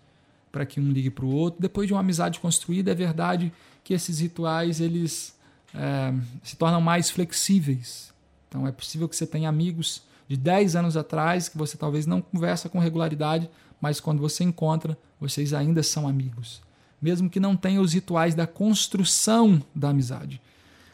para 0.51 0.65
que 0.65 0.79
um 0.79 0.91
ligue 0.91 1.09
para 1.09 1.25
o 1.25 1.31
outro. 1.31 1.61
Depois 1.61 1.87
de 1.87 1.93
uma 1.93 1.99
amizade 2.01 2.39
construída, 2.39 2.91
é 2.91 2.95
verdade 2.95 3.51
que 3.83 3.93
esses 3.93 4.19
rituais 4.19 4.79
eles 4.79 5.35
é, 5.73 6.13
se 6.43 6.55
tornam 6.55 6.79
mais 6.79 7.09
flexíveis. 7.09 8.13
Então 8.47 8.67
é 8.67 8.71
possível 8.71 9.09
que 9.09 9.15
você 9.15 9.25
tenha 9.25 9.49
amigos 9.49 10.03
de 10.27 10.37
10 10.37 10.75
anos 10.75 10.97
atrás 10.97 11.49
que 11.49 11.57
você 11.57 11.77
talvez 11.77 12.05
não 12.05 12.21
conversa 12.21 12.69
com 12.69 12.79
regularidade, 12.79 13.49
mas 13.79 13.99
quando 13.99 14.19
você 14.19 14.43
encontra, 14.43 14.97
vocês 15.19 15.53
ainda 15.53 15.83
são 15.83 16.07
amigos. 16.07 16.61
Mesmo 17.01 17.29
que 17.29 17.39
não 17.39 17.55
tenha 17.55 17.81
os 17.81 17.93
rituais 17.93 18.33
da 18.33 18.47
construção 18.47 19.61
da 19.75 19.89
amizade. 19.89 20.41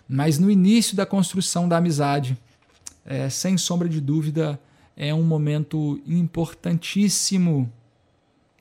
Mas 0.07 0.39
no 0.39 0.49
início 0.49 0.97
da 0.97 1.05
construção 1.05 1.69
da 1.69 1.77
amizade, 1.77 2.37
é, 3.05 3.29
sem 3.29 3.57
sombra 3.57 3.87
de 3.87 4.01
dúvida, 4.01 4.59
é 4.97 5.13
um 5.13 5.23
momento 5.23 6.01
importantíssimo 6.05 7.71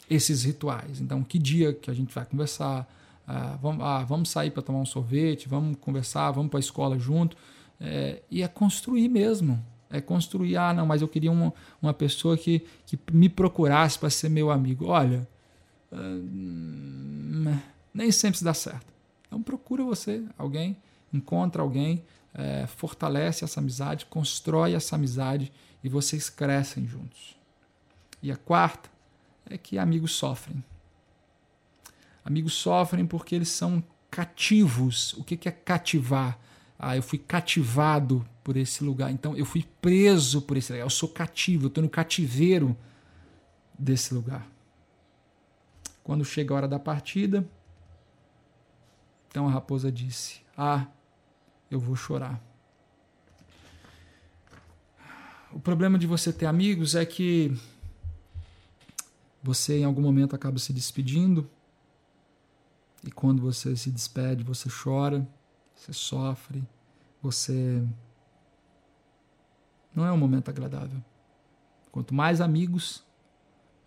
esses 0.08 0.44
rituais. 0.44 1.00
Então, 1.00 1.22
que 1.22 1.38
dia 1.38 1.72
que 1.72 1.90
a 1.90 1.94
gente 1.94 2.14
vai 2.14 2.24
conversar, 2.24 2.88
ah, 3.26 3.58
vamos, 3.60 3.84
ah, 3.84 4.04
vamos 4.04 4.30
sair 4.30 4.50
para 4.50 4.62
tomar 4.62 4.78
um 4.78 4.86
sorvete, 4.86 5.48
vamos 5.48 5.76
conversar, 5.80 6.30
vamos 6.30 6.50
para 6.50 6.58
a 6.58 6.60
escola 6.60 6.98
junto. 6.98 7.36
É, 7.80 8.22
e 8.30 8.42
é 8.42 8.48
construir 8.48 9.08
mesmo. 9.08 9.62
É 9.90 10.00
construir, 10.00 10.56
ah, 10.56 10.72
não, 10.74 10.84
mas 10.84 11.00
eu 11.00 11.08
queria 11.08 11.32
uma, 11.32 11.52
uma 11.80 11.94
pessoa 11.94 12.36
que, 12.36 12.66
que 12.84 12.98
me 13.10 13.28
procurasse 13.28 13.98
para 13.98 14.10
ser 14.10 14.28
meu 14.28 14.50
amigo. 14.50 14.86
Olha, 14.86 15.26
uh, 15.90 17.58
nem 17.94 18.12
sempre 18.12 18.38
se 18.38 18.44
dá 18.44 18.52
certo. 18.52 18.86
Então 19.26 19.42
procura 19.42 19.82
você, 19.84 20.22
alguém, 20.36 20.76
encontra 21.12 21.62
alguém, 21.62 22.02
é, 22.34 22.66
fortalece 22.66 23.44
essa 23.44 23.60
amizade, 23.60 24.06
constrói 24.06 24.74
essa 24.74 24.96
amizade 24.96 25.52
e 25.82 25.88
vocês 25.88 26.28
crescem 26.28 26.86
juntos. 26.86 27.36
E 28.22 28.30
a 28.30 28.36
quarta 28.36 28.90
é 29.48 29.56
que 29.56 29.78
amigos 29.78 30.12
sofrem. 30.12 30.62
Amigos 32.24 32.54
sofrem 32.54 33.06
porque 33.06 33.34
eles 33.34 33.48
são 33.48 33.82
cativos. 34.10 35.14
O 35.14 35.24
que 35.24 35.48
é 35.48 35.52
cativar? 35.52 36.38
Ah, 36.78 36.96
eu 36.96 37.02
fui 37.02 37.18
cativado 37.18 38.26
por 38.44 38.56
esse 38.56 38.84
lugar. 38.84 39.10
Então, 39.10 39.36
eu 39.36 39.44
fui 39.44 39.66
preso 39.80 40.40
por 40.42 40.56
esse 40.56 40.72
lugar. 40.72 40.84
Eu 40.84 40.90
sou 40.90 41.08
cativo, 41.08 41.64
eu 41.64 41.68
estou 41.68 41.82
no 41.82 41.90
cativeiro 41.90 42.76
desse 43.76 44.14
lugar. 44.14 44.46
Quando 46.04 46.24
chega 46.24 46.54
a 46.54 46.56
hora 46.56 46.68
da 46.68 46.78
partida, 46.78 47.46
então 49.28 49.46
a 49.46 49.50
raposa 49.50 49.90
disse: 49.90 50.40
Ah, 50.56 50.86
eu 51.70 51.78
vou 51.78 51.96
chorar. 51.96 52.40
o 55.52 55.58
problema 55.58 55.98
de 55.98 56.06
você 56.06 56.32
ter 56.32 56.46
amigos 56.46 56.94
é 56.94 57.04
que 57.04 57.56
você 59.42 59.78
em 59.78 59.84
algum 59.84 60.02
momento 60.02 60.36
acaba 60.36 60.58
se 60.58 60.72
despedindo 60.72 61.48
e 63.04 63.10
quando 63.10 63.40
você 63.40 63.76
se 63.76 63.90
despede, 63.90 64.42
você 64.42 64.68
chora, 64.68 65.26
você 65.78 65.92
sofre, 65.92 66.62
você 67.22 67.82
não 69.94 70.04
é 70.04 70.12
um 70.12 70.18
momento 70.18 70.48
agradável. 70.48 71.02
Quanto 71.92 72.12
mais 72.12 72.40
amigos, 72.40 73.02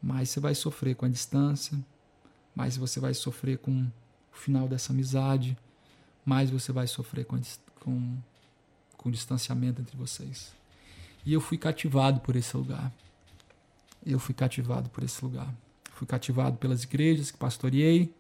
mais 0.01 0.29
você 0.29 0.39
vai 0.39 0.55
sofrer 0.55 0.95
com 0.95 1.05
a 1.05 1.09
distância, 1.09 1.77
mais 2.55 2.77
você 2.77 2.99
vai 2.99 3.13
sofrer 3.13 3.57
com 3.57 3.83
o 4.33 4.35
final 4.35 4.67
dessa 4.67 4.93
amizade, 4.93 5.57
mais 6.25 6.49
você 6.49 6.71
vai 6.71 6.87
sofrer 6.87 7.25
com, 7.25 7.39
com, 7.81 8.17
com 8.97 9.09
o 9.09 9.11
distanciamento 9.11 9.81
entre 9.81 9.95
vocês. 9.97 10.53
E 11.25 11.33
eu 11.33 11.41
fui 11.41 11.57
cativado 11.57 12.21
por 12.21 12.35
esse 12.35 12.55
lugar. 12.55 12.91
Eu 14.03 14.17
fui 14.17 14.33
cativado 14.33 14.89
por 14.89 15.03
esse 15.03 15.23
lugar. 15.23 15.53
Fui 15.91 16.07
cativado 16.07 16.57
pelas 16.57 16.83
igrejas 16.83 17.29
que 17.29 17.37
pastoreei, 17.37 18.11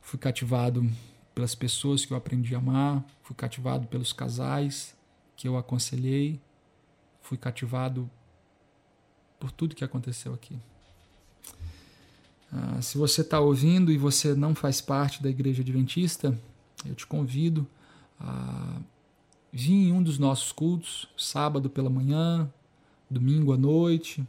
fui 0.00 0.18
cativado 0.18 0.88
pelas 1.34 1.54
pessoas 1.54 2.04
que 2.04 2.12
eu 2.12 2.16
aprendi 2.16 2.54
a 2.54 2.58
amar, 2.58 3.04
fui 3.22 3.34
cativado 3.34 3.86
pelos 3.88 4.12
casais 4.12 4.94
que 5.36 5.48
eu 5.48 5.56
aconselhei, 5.56 6.40
fui 7.20 7.36
cativado 7.36 8.08
por 9.40 9.50
tudo 9.50 9.74
que 9.74 9.84
aconteceu 9.84 10.32
aqui. 10.32 10.56
Ah, 12.52 12.80
se 12.80 12.96
você 12.96 13.22
está 13.22 13.40
ouvindo 13.40 13.90
e 13.90 13.98
você 13.98 14.34
não 14.34 14.54
faz 14.54 14.80
parte 14.80 15.22
da 15.22 15.28
Igreja 15.28 15.62
Adventista, 15.62 16.38
eu 16.86 16.94
te 16.94 17.06
convido 17.06 17.66
a 18.20 18.80
vir 19.52 19.88
em 19.88 19.92
um 19.92 20.02
dos 20.02 20.18
nossos 20.18 20.52
cultos, 20.52 21.08
sábado 21.16 21.68
pela 21.68 21.90
manhã, 21.90 22.48
domingo 23.10 23.52
à 23.52 23.56
noite, 23.56 24.26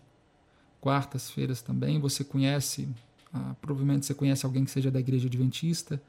quartas-feiras 0.82 1.62
também. 1.62 2.00
Você 2.00 2.24
conhece, 2.24 2.88
ah, 3.32 3.56
provavelmente 3.62 4.08
você 4.08 4.14
conhece 4.14 4.46
alguém 4.46 4.66
que 4.66 4.72
seja 4.72 4.90
da 4.90 5.00
igreja 5.00 5.28
adventista, 5.28 6.02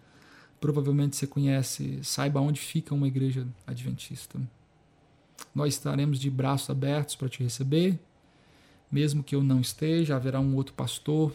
provavelmente 0.60 1.16
você 1.16 1.26
conhece, 1.26 2.00
saiba 2.02 2.40
onde 2.40 2.60
fica 2.60 2.94
uma 2.94 3.06
igreja 3.06 3.46
adventista. 3.66 4.40
Nós 5.54 5.74
estaremos 5.74 6.18
de 6.18 6.30
braços 6.30 6.70
abertos 6.70 7.14
para 7.14 7.28
te 7.28 7.42
receber, 7.42 7.98
mesmo 8.90 9.22
que 9.22 9.34
eu 9.34 9.42
não 9.42 9.60
esteja, 9.60 10.16
haverá 10.16 10.40
um 10.40 10.54
outro 10.54 10.74
pastor. 10.74 11.32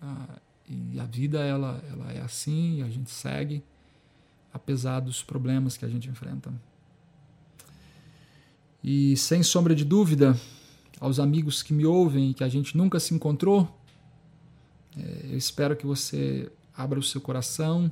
Ah, 0.00 0.38
e 0.68 0.98
a 0.98 1.04
vida 1.04 1.40
ela, 1.40 1.82
ela 1.90 2.12
é 2.12 2.20
assim, 2.20 2.78
e 2.78 2.82
a 2.82 2.88
gente 2.88 3.10
segue, 3.10 3.62
apesar 4.52 5.00
dos 5.00 5.22
problemas 5.22 5.76
que 5.76 5.84
a 5.84 5.88
gente 5.88 6.08
enfrenta. 6.08 6.52
E 8.82 9.16
sem 9.16 9.42
sombra 9.42 9.74
de 9.74 9.84
dúvida, 9.84 10.38
aos 11.00 11.18
amigos 11.18 11.62
que 11.62 11.72
me 11.72 11.84
ouvem 11.84 12.30
e 12.30 12.34
que 12.34 12.44
a 12.44 12.48
gente 12.48 12.76
nunca 12.76 13.00
se 13.00 13.14
encontrou, 13.14 13.68
é, 14.96 15.26
eu 15.32 15.36
espero 15.36 15.76
que 15.76 15.86
você 15.86 16.50
abra 16.76 16.98
o 16.98 17.02
seu 17.02 17.20
coração, 17.20 17.90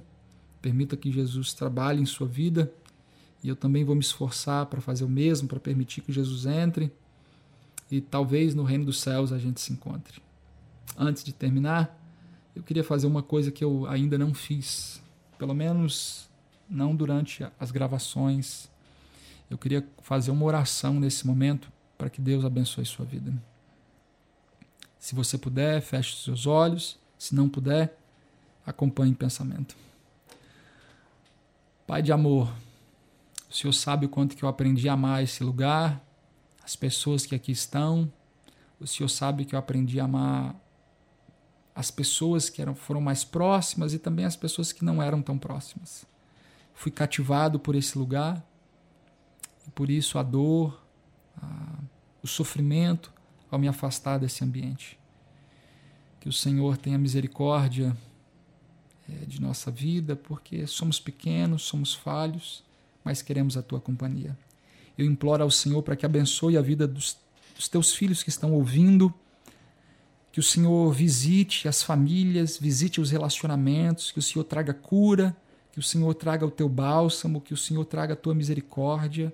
permita 0.62 0.96
que 0.96 1.12
Jesus 1.12 1.52
trabalhe 1.52 2.00
em 2.00 2.06
sua 2.06 2.26
vida 2.26 2.72
e 3.44 3.48
eu 3.48 3.56
também 3.56 3.84
vou 3.84 3.94
me 3.94 4.00
esforçar 4.00 4.64
para 4.66 4.80
fazer 4.80 5.04
o 5.04 5.08
mesmo, 5.08 5.48
para 5.48 5.60
permitir 5.60 6.00
que 6.00 6.12
Jesus 6.12 6.46
entre 6.46 6.90
e 7.90 8.00
talvez 8.00 8.54
no 8.54 8.62
reino 8.62 8.86
dos 8.86 9.00
céus 9.00 9.32
a 9.32 9.38
gente 9.38 9.60
se 9.60 9.72
encontre. 9.72 10.22
Antes 10.96 11.22
de 11.22 11.32
terminar, 11.32 12.00
eu 12.54 12.62
queria 12.62 12.84
fazer 12.84 13.06
uma 13.06 13.22
coisa 13.22 13.50
que 13.50 13.62
eu 13.62 13.86
ainda 13.86 14.16
não 14.16 14.32
fiz, 14.32 15.02
pelo 15.38 15.52
menos 15.52 16.30
não 16.70 16.96
durante 16.96 17.44
as 17.58 17.70
gravações 17.70 18.70
eu 19.52 19.58
queria 19.58 19.86
fazer 20.00 20.30
uma 20.30 20.46
oração 20.46 20.98
nesse 20.98 21.26
momento 21.26 21.70
para 21.98 22.08
que 22.08 22.22
Deus 22.22 22.42
abençoe 22.42 22.86
sua 22.86 23.04
vida. 23.04 23.30
Se 24.98 25.14
você 25.14 25.36
puder, 25.36 25.82
feche 25.82 26.14
os 26.14 26.24
seus 26.24 26.46
olhos. 26.46 26.98
Se 27.18 27.34
não 27.34 27.50
puder, 27.50 27.94
acompanhe 28.64 29.12
em 29.12 29.14
pensamento. 29.14 29.76
Pai 31.86 32.00
de 32.00 32.12
amor, 32.12 32.52
o 33.50 33.54
Senhor 33.54 33.72
sabe 33.72 34.06
o 34.06 34.08
quanto 34.08 34.36
que 34.36 34.44
eu 34.44 34.48
aprendi 34.48 34.88
a 34.88 34.92
amar 34.92 35.22
esse 35.22 35.42
lugar, 35.42 36.00
as 36.62 36.76
pessoas 36.76 37.26
que 37.26 37.34
aqui 37.34 37.50
estão. 37.50 38.10
O 38.80 38.86
Senhor 38.86 39.08
sabe 39.08 39.44
que 39.44 39.54
eu 39.54 39.58
aprendi 39.58 39.98
a 39.98 40.04
amar 40.04 40.54
as 41.74 41.90
pessoas 41.90 42.48
que 42.48 42.62
eram, 42.62 42.74
foram 42.74 43.00
mais 43.00 43.24
próximas 43.24 43.92
e 43.92 43.98
também 43.98 44.24
as 44.24 44.36
pessoas 44.36 44.72
que 44.72 44.84
não 44.84 45.02
eram 45.02 45.20
tão 45.20 45.36
próximas. 45.36 46.06
Fui 46.72 46.92
cativado 46.92 47.58
por 47.58 47.74
esse 47.74 47.98
lugar 47.98 48.42
e 49.66 49.70
por 49.70 49.90
isso 49.90 50.18
a 50.18 50.22
dor, 50.22 50.80
a, 51.36 51.78
o 52.22 52.28
sofrimento 52.28 53.12
ao 53.50 53.58
me 53.58 53.66
afastar 53.66 54.18
desse 54.18 54.44
ambiente. 54.44 54.98
Que 56.20 56.28
o 56.28 56.32
Senhor 56.32 56.76
tenha 56.76 56.96
misericórdia 56.96 57.96
de 59.26 59.40
nossa 59.40 59.70
vida, 59.70 60.16
porque 60.16 60.66
somos 60.66 60.98
pequenos, 60.98 61.62
somos 61.62 61.94
falhos, 61.94 62.62
mas 63.04 63.22
queremos 63.22 63.56
a 63.56 63.62
tua 63.62 63.80
companhia. 63.80 64.36
Eu 64.96 65.06
imploro 65.06 65.42
ao 65.42 65.50
Senhor 65.50 65.82
para 65.82 65.96
que 65.96 66.06
abençoe 66.06 66.56
a 66.56 66.62
vida 66.62 66.86
dos, 66.86 67.16
dos 67.56 67.68
teus 67.68 67.94
filhos 67.94 68.22
que 68.22 68.28
estão 68.28 68.52
ouvindo, 68.52 69.12
que 70.30 70.40
o 70.40 70.42
Senhor 70.42 70.92
visite 70.92 71.68
as 71.68 71.82
famílias, 71.82 72.58
visite 72.58 73.00
os 73.00 73.10
relacionamentos, 73.10 74.10
que 74.10 74.18
o 74.18 74.22
Senhor 74.22 74.44
traga 74.44 74.72
cura, 74.72 75.36
que 75.72 75.78
o 75.78 75.82
Senhor 75.82 76.14
traga 76.14 76.46
o 76.46 76.50
teu 76.50 76.68
bálsamo, 76.68 77.40
que 77.40 77.52
o 77.54 77.56
Senhor 77.56 77.84
traga 77.84 78.14
a 78.14 78.16
tua 78.16 78.34
misericórdia 78.34 79.32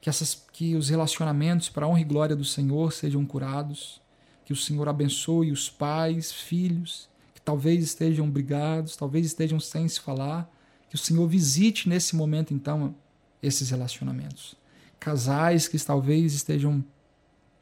que, 0.00 0.08
essas, 0.08 0.46
que 0.52 0.74
os 0.76 0.88
relacionamentos 0.88 1.68
para 1.68 1.86
a 1.86 1.88
honra 1.88 2.00
e 2.00 2.04
glória 2.04 2.36
do 2.36 2.44
Senhor 2.44 2.92
sejam 2.92 3.24
curados, 3.24 4.00
que 4.44 4.52
o 4.52 4.56
Senhor 4.56 4.88
abençoe 4.88 5.52
os 5.52 5.68
pais, 5.68 6.32
filhos, 6.32 7.08
talvez 7.48 7.82
estejam 7.82 8.28
brigados, 8.28 8.94
talvez 8.94 9.24
estejam 9.24 9.58
sem 9.58 9.88
se 9.88 9.98
falar, 9.98 10.52
que 10.90 10.96
o 10.96 10.98
Senhor 10.98 11.26
visite 11.26 11.88
nesse 11.88 12.14
momento 12.14 12.52
então 12.52 12.94
esses 13.42 13.70
relacionamentos. 13.70 14.54
Casais 15.00 15.66
que 15.66 15.78
talvez 15.78 16.34
estejam 16.34 16.84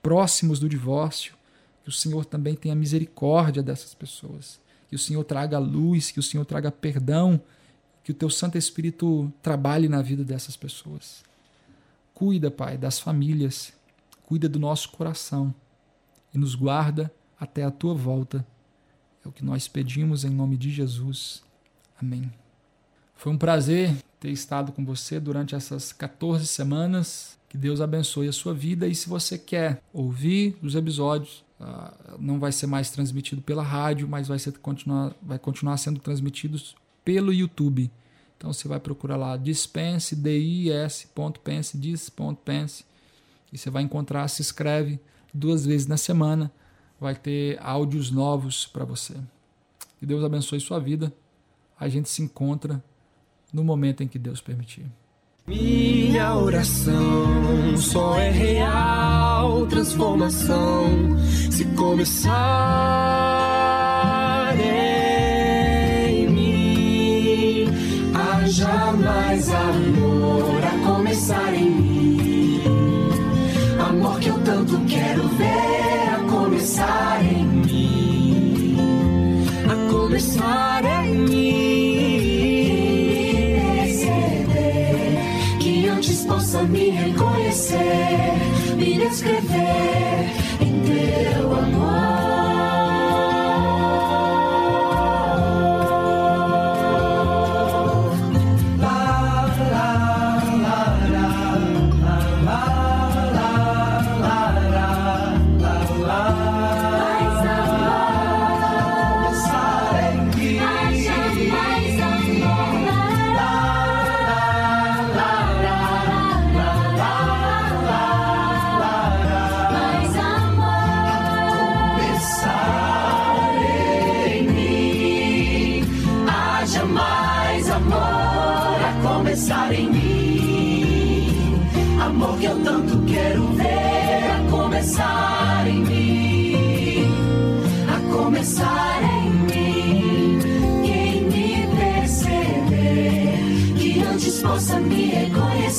próximos 0.03 0.59
do 0.59 0.69
divórcio, 0.69 1.37
que 1.85 1.89
o 1.89 1.93
Senhor 1.93 2.25
também 2.25 2.57
tenha 2.57 2.75
misericórdia 2.75 3.63
dessas 3.63 3.95
pessoas, 3.95 4.59
que 4.89 4.97
o 4.97 4.99
Senhor 4.99 5.23
traga 5.23 5.57
luz, 5.57 6.11
que 6.11 6.19
o 6.19 6.23
Senhor 6.23 6.45
traga 6.45 6.73
perdão, 6.73 7.41
que 8.03 8.11
o 8.11 8.15
teu 8.15 8.29
Santo 8.29 8.59
Espírito 8.59 9.33
trabalhe 9.41 9.89
na 9.89 10.03
vida 10.03 10.25
dessas 10.25 10.57
pessoas. 10.57 11.23
Cuida, 12.13 12.51
Pai, 12.51 12.77
das 12.77 12.99
famílias, 12.99 13.73
cuida 14.25 14.49
do 14.49 14.59
nosso 14.59 14.91
coração 14.91 15.55
e 16.35 16.39
nos 16.39 16.57
guarda 16.57 17.09
até 17.39 17.63
a 17.63 17.71
tua 17.71 17.95
volta. 17.95 18.45
É 19.27 19.29
o 19.29 19.33
que 19.33 19.45
nós 19.45 19.67
pedimos 19.67 20.25
em 20.25 20.31
nome 20.31 20.57
de 20.57 20.71
Jesus. 20.71 21.43
Amém. 22.01 22.33
Foi 23.17 23.33
um 23.33 23.37
prazer 23.37 23.97
ter 24.21 24.31
estado 24.31 24.71
com 24.71 24.85
você 24.85 25.19
durante 25.19 25.55
essas 25.55 25.93
14 25.93 26.47
semanas. 26.47 27.37
Que 27.49 27.59
Deus 27.59 27.81
abençoe 27.81 28.29
a 28.29 28.33
sua 28.33 28.55
vida. 28.55 28.87
E 28.87 28.95
se 28.95 29.09
você 29.09 29.37
quer 29.37 29.83
ouvir 29.93 30.57
os 30.63 30.77
episódios, 30.77 31.45
ah, 31.61 31.93
não 32.21 32.39
vai 32.39 32.53
ser 32.53 32.69
mais 32.69 32.91
transmitido 32.91 33.43
pela 33.43 33.65
rádio, 33.65 34.07
mas 34.07 34.29
vai, 34.29 34.39
ser, 34.39 34.53
continuar, 34.59 35.13
vai 35.21 35.41
continuar 35.41 35.77
sendo 35.77 35.99
transmitidos 35.99 36.77
pelo 37.05 37.33
YouTube. 37.33 37.91
Então 38.37 38.53
você 38.53 38.69
vai 38.69 38.79
procurar 38.79 39.17
lá 39.17 39.37
dispense, 39.37 40.15
dis.pense, 40.15 41.77
dis.pense 41.77 42.85
e 43.53 43.59
você 43.59 43.71
vai 43.71 43.83
encontrar, 43.83 44.29
se 44.29 44.43
inscreve 44.43 45.01
duas 45.35 45.67
vezes 45.67 45.87
na 45.87 45.97
semana, 45.97 46.53
vai 47.01 47.15
ter 47.15 47.59
áudios 47.63 48.11
novos 48.11 48.67
para 48.67 48.85
você. 48.85 49.15
Que 49.99 50.07
Deus 50.07 50.25
abençoe 50.25 50.61
sua 50.61 50.79
vida. 50.79 51.13
A 51.79 51.89
gente 51.89 52.09
se 52.09 52.23
encontra 52.23 52.83
no 53.53 53.63
momento 53.63 54.03
em 54.03 54.09
que 54.09 54.19
Deus 54.19 54.41
permitir. 54.41 54.87
Minha 55.47 56.35
oração 56.37 57.77
só 57.77 58.19
é 58.19 58.31
real 58.31 59.67
transformação 59.67 61.17
se 61.51 61.65
começar. 61.77 62.33
É 64.59 64.97
jamais 68.49 69.51
amor 69.51 70.65
a 70.65 70.95
começar 70.95 71.55
em 71.55 71.71
mim. 71.71 72.61
Amor 73.79 74.19
que 74.19 74.29
eu 74.29 74.43
tanto 74.43 74.79
quero 74.87 75.29
ver 75.29 75.66
possa 86.27 86.63
me 86.63 86.91
reconhecer, 86.91 88.77
me 88.77 88.99
descrever 88.99 90.31
em 90.61 90.81
teu 90.83 91.55
amor. 91.55 92.16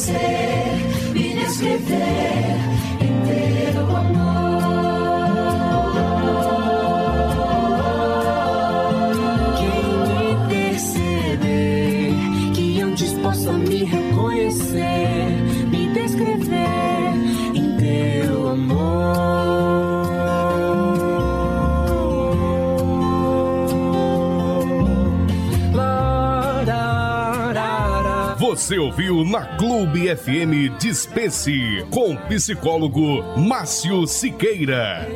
Reconhecer, 0.10 0.37
Você 28.58 28.80
ouviu 28.80 29.24
na 29.24 29.46
Clube 29.56 30.08
FM 30.16 30.80
Dispense 30.80 31.86
com 31.92 32.16
psicólogo 32.28 33.22
Márcio 33.38 34.08
Siqueira. 34.08 35.08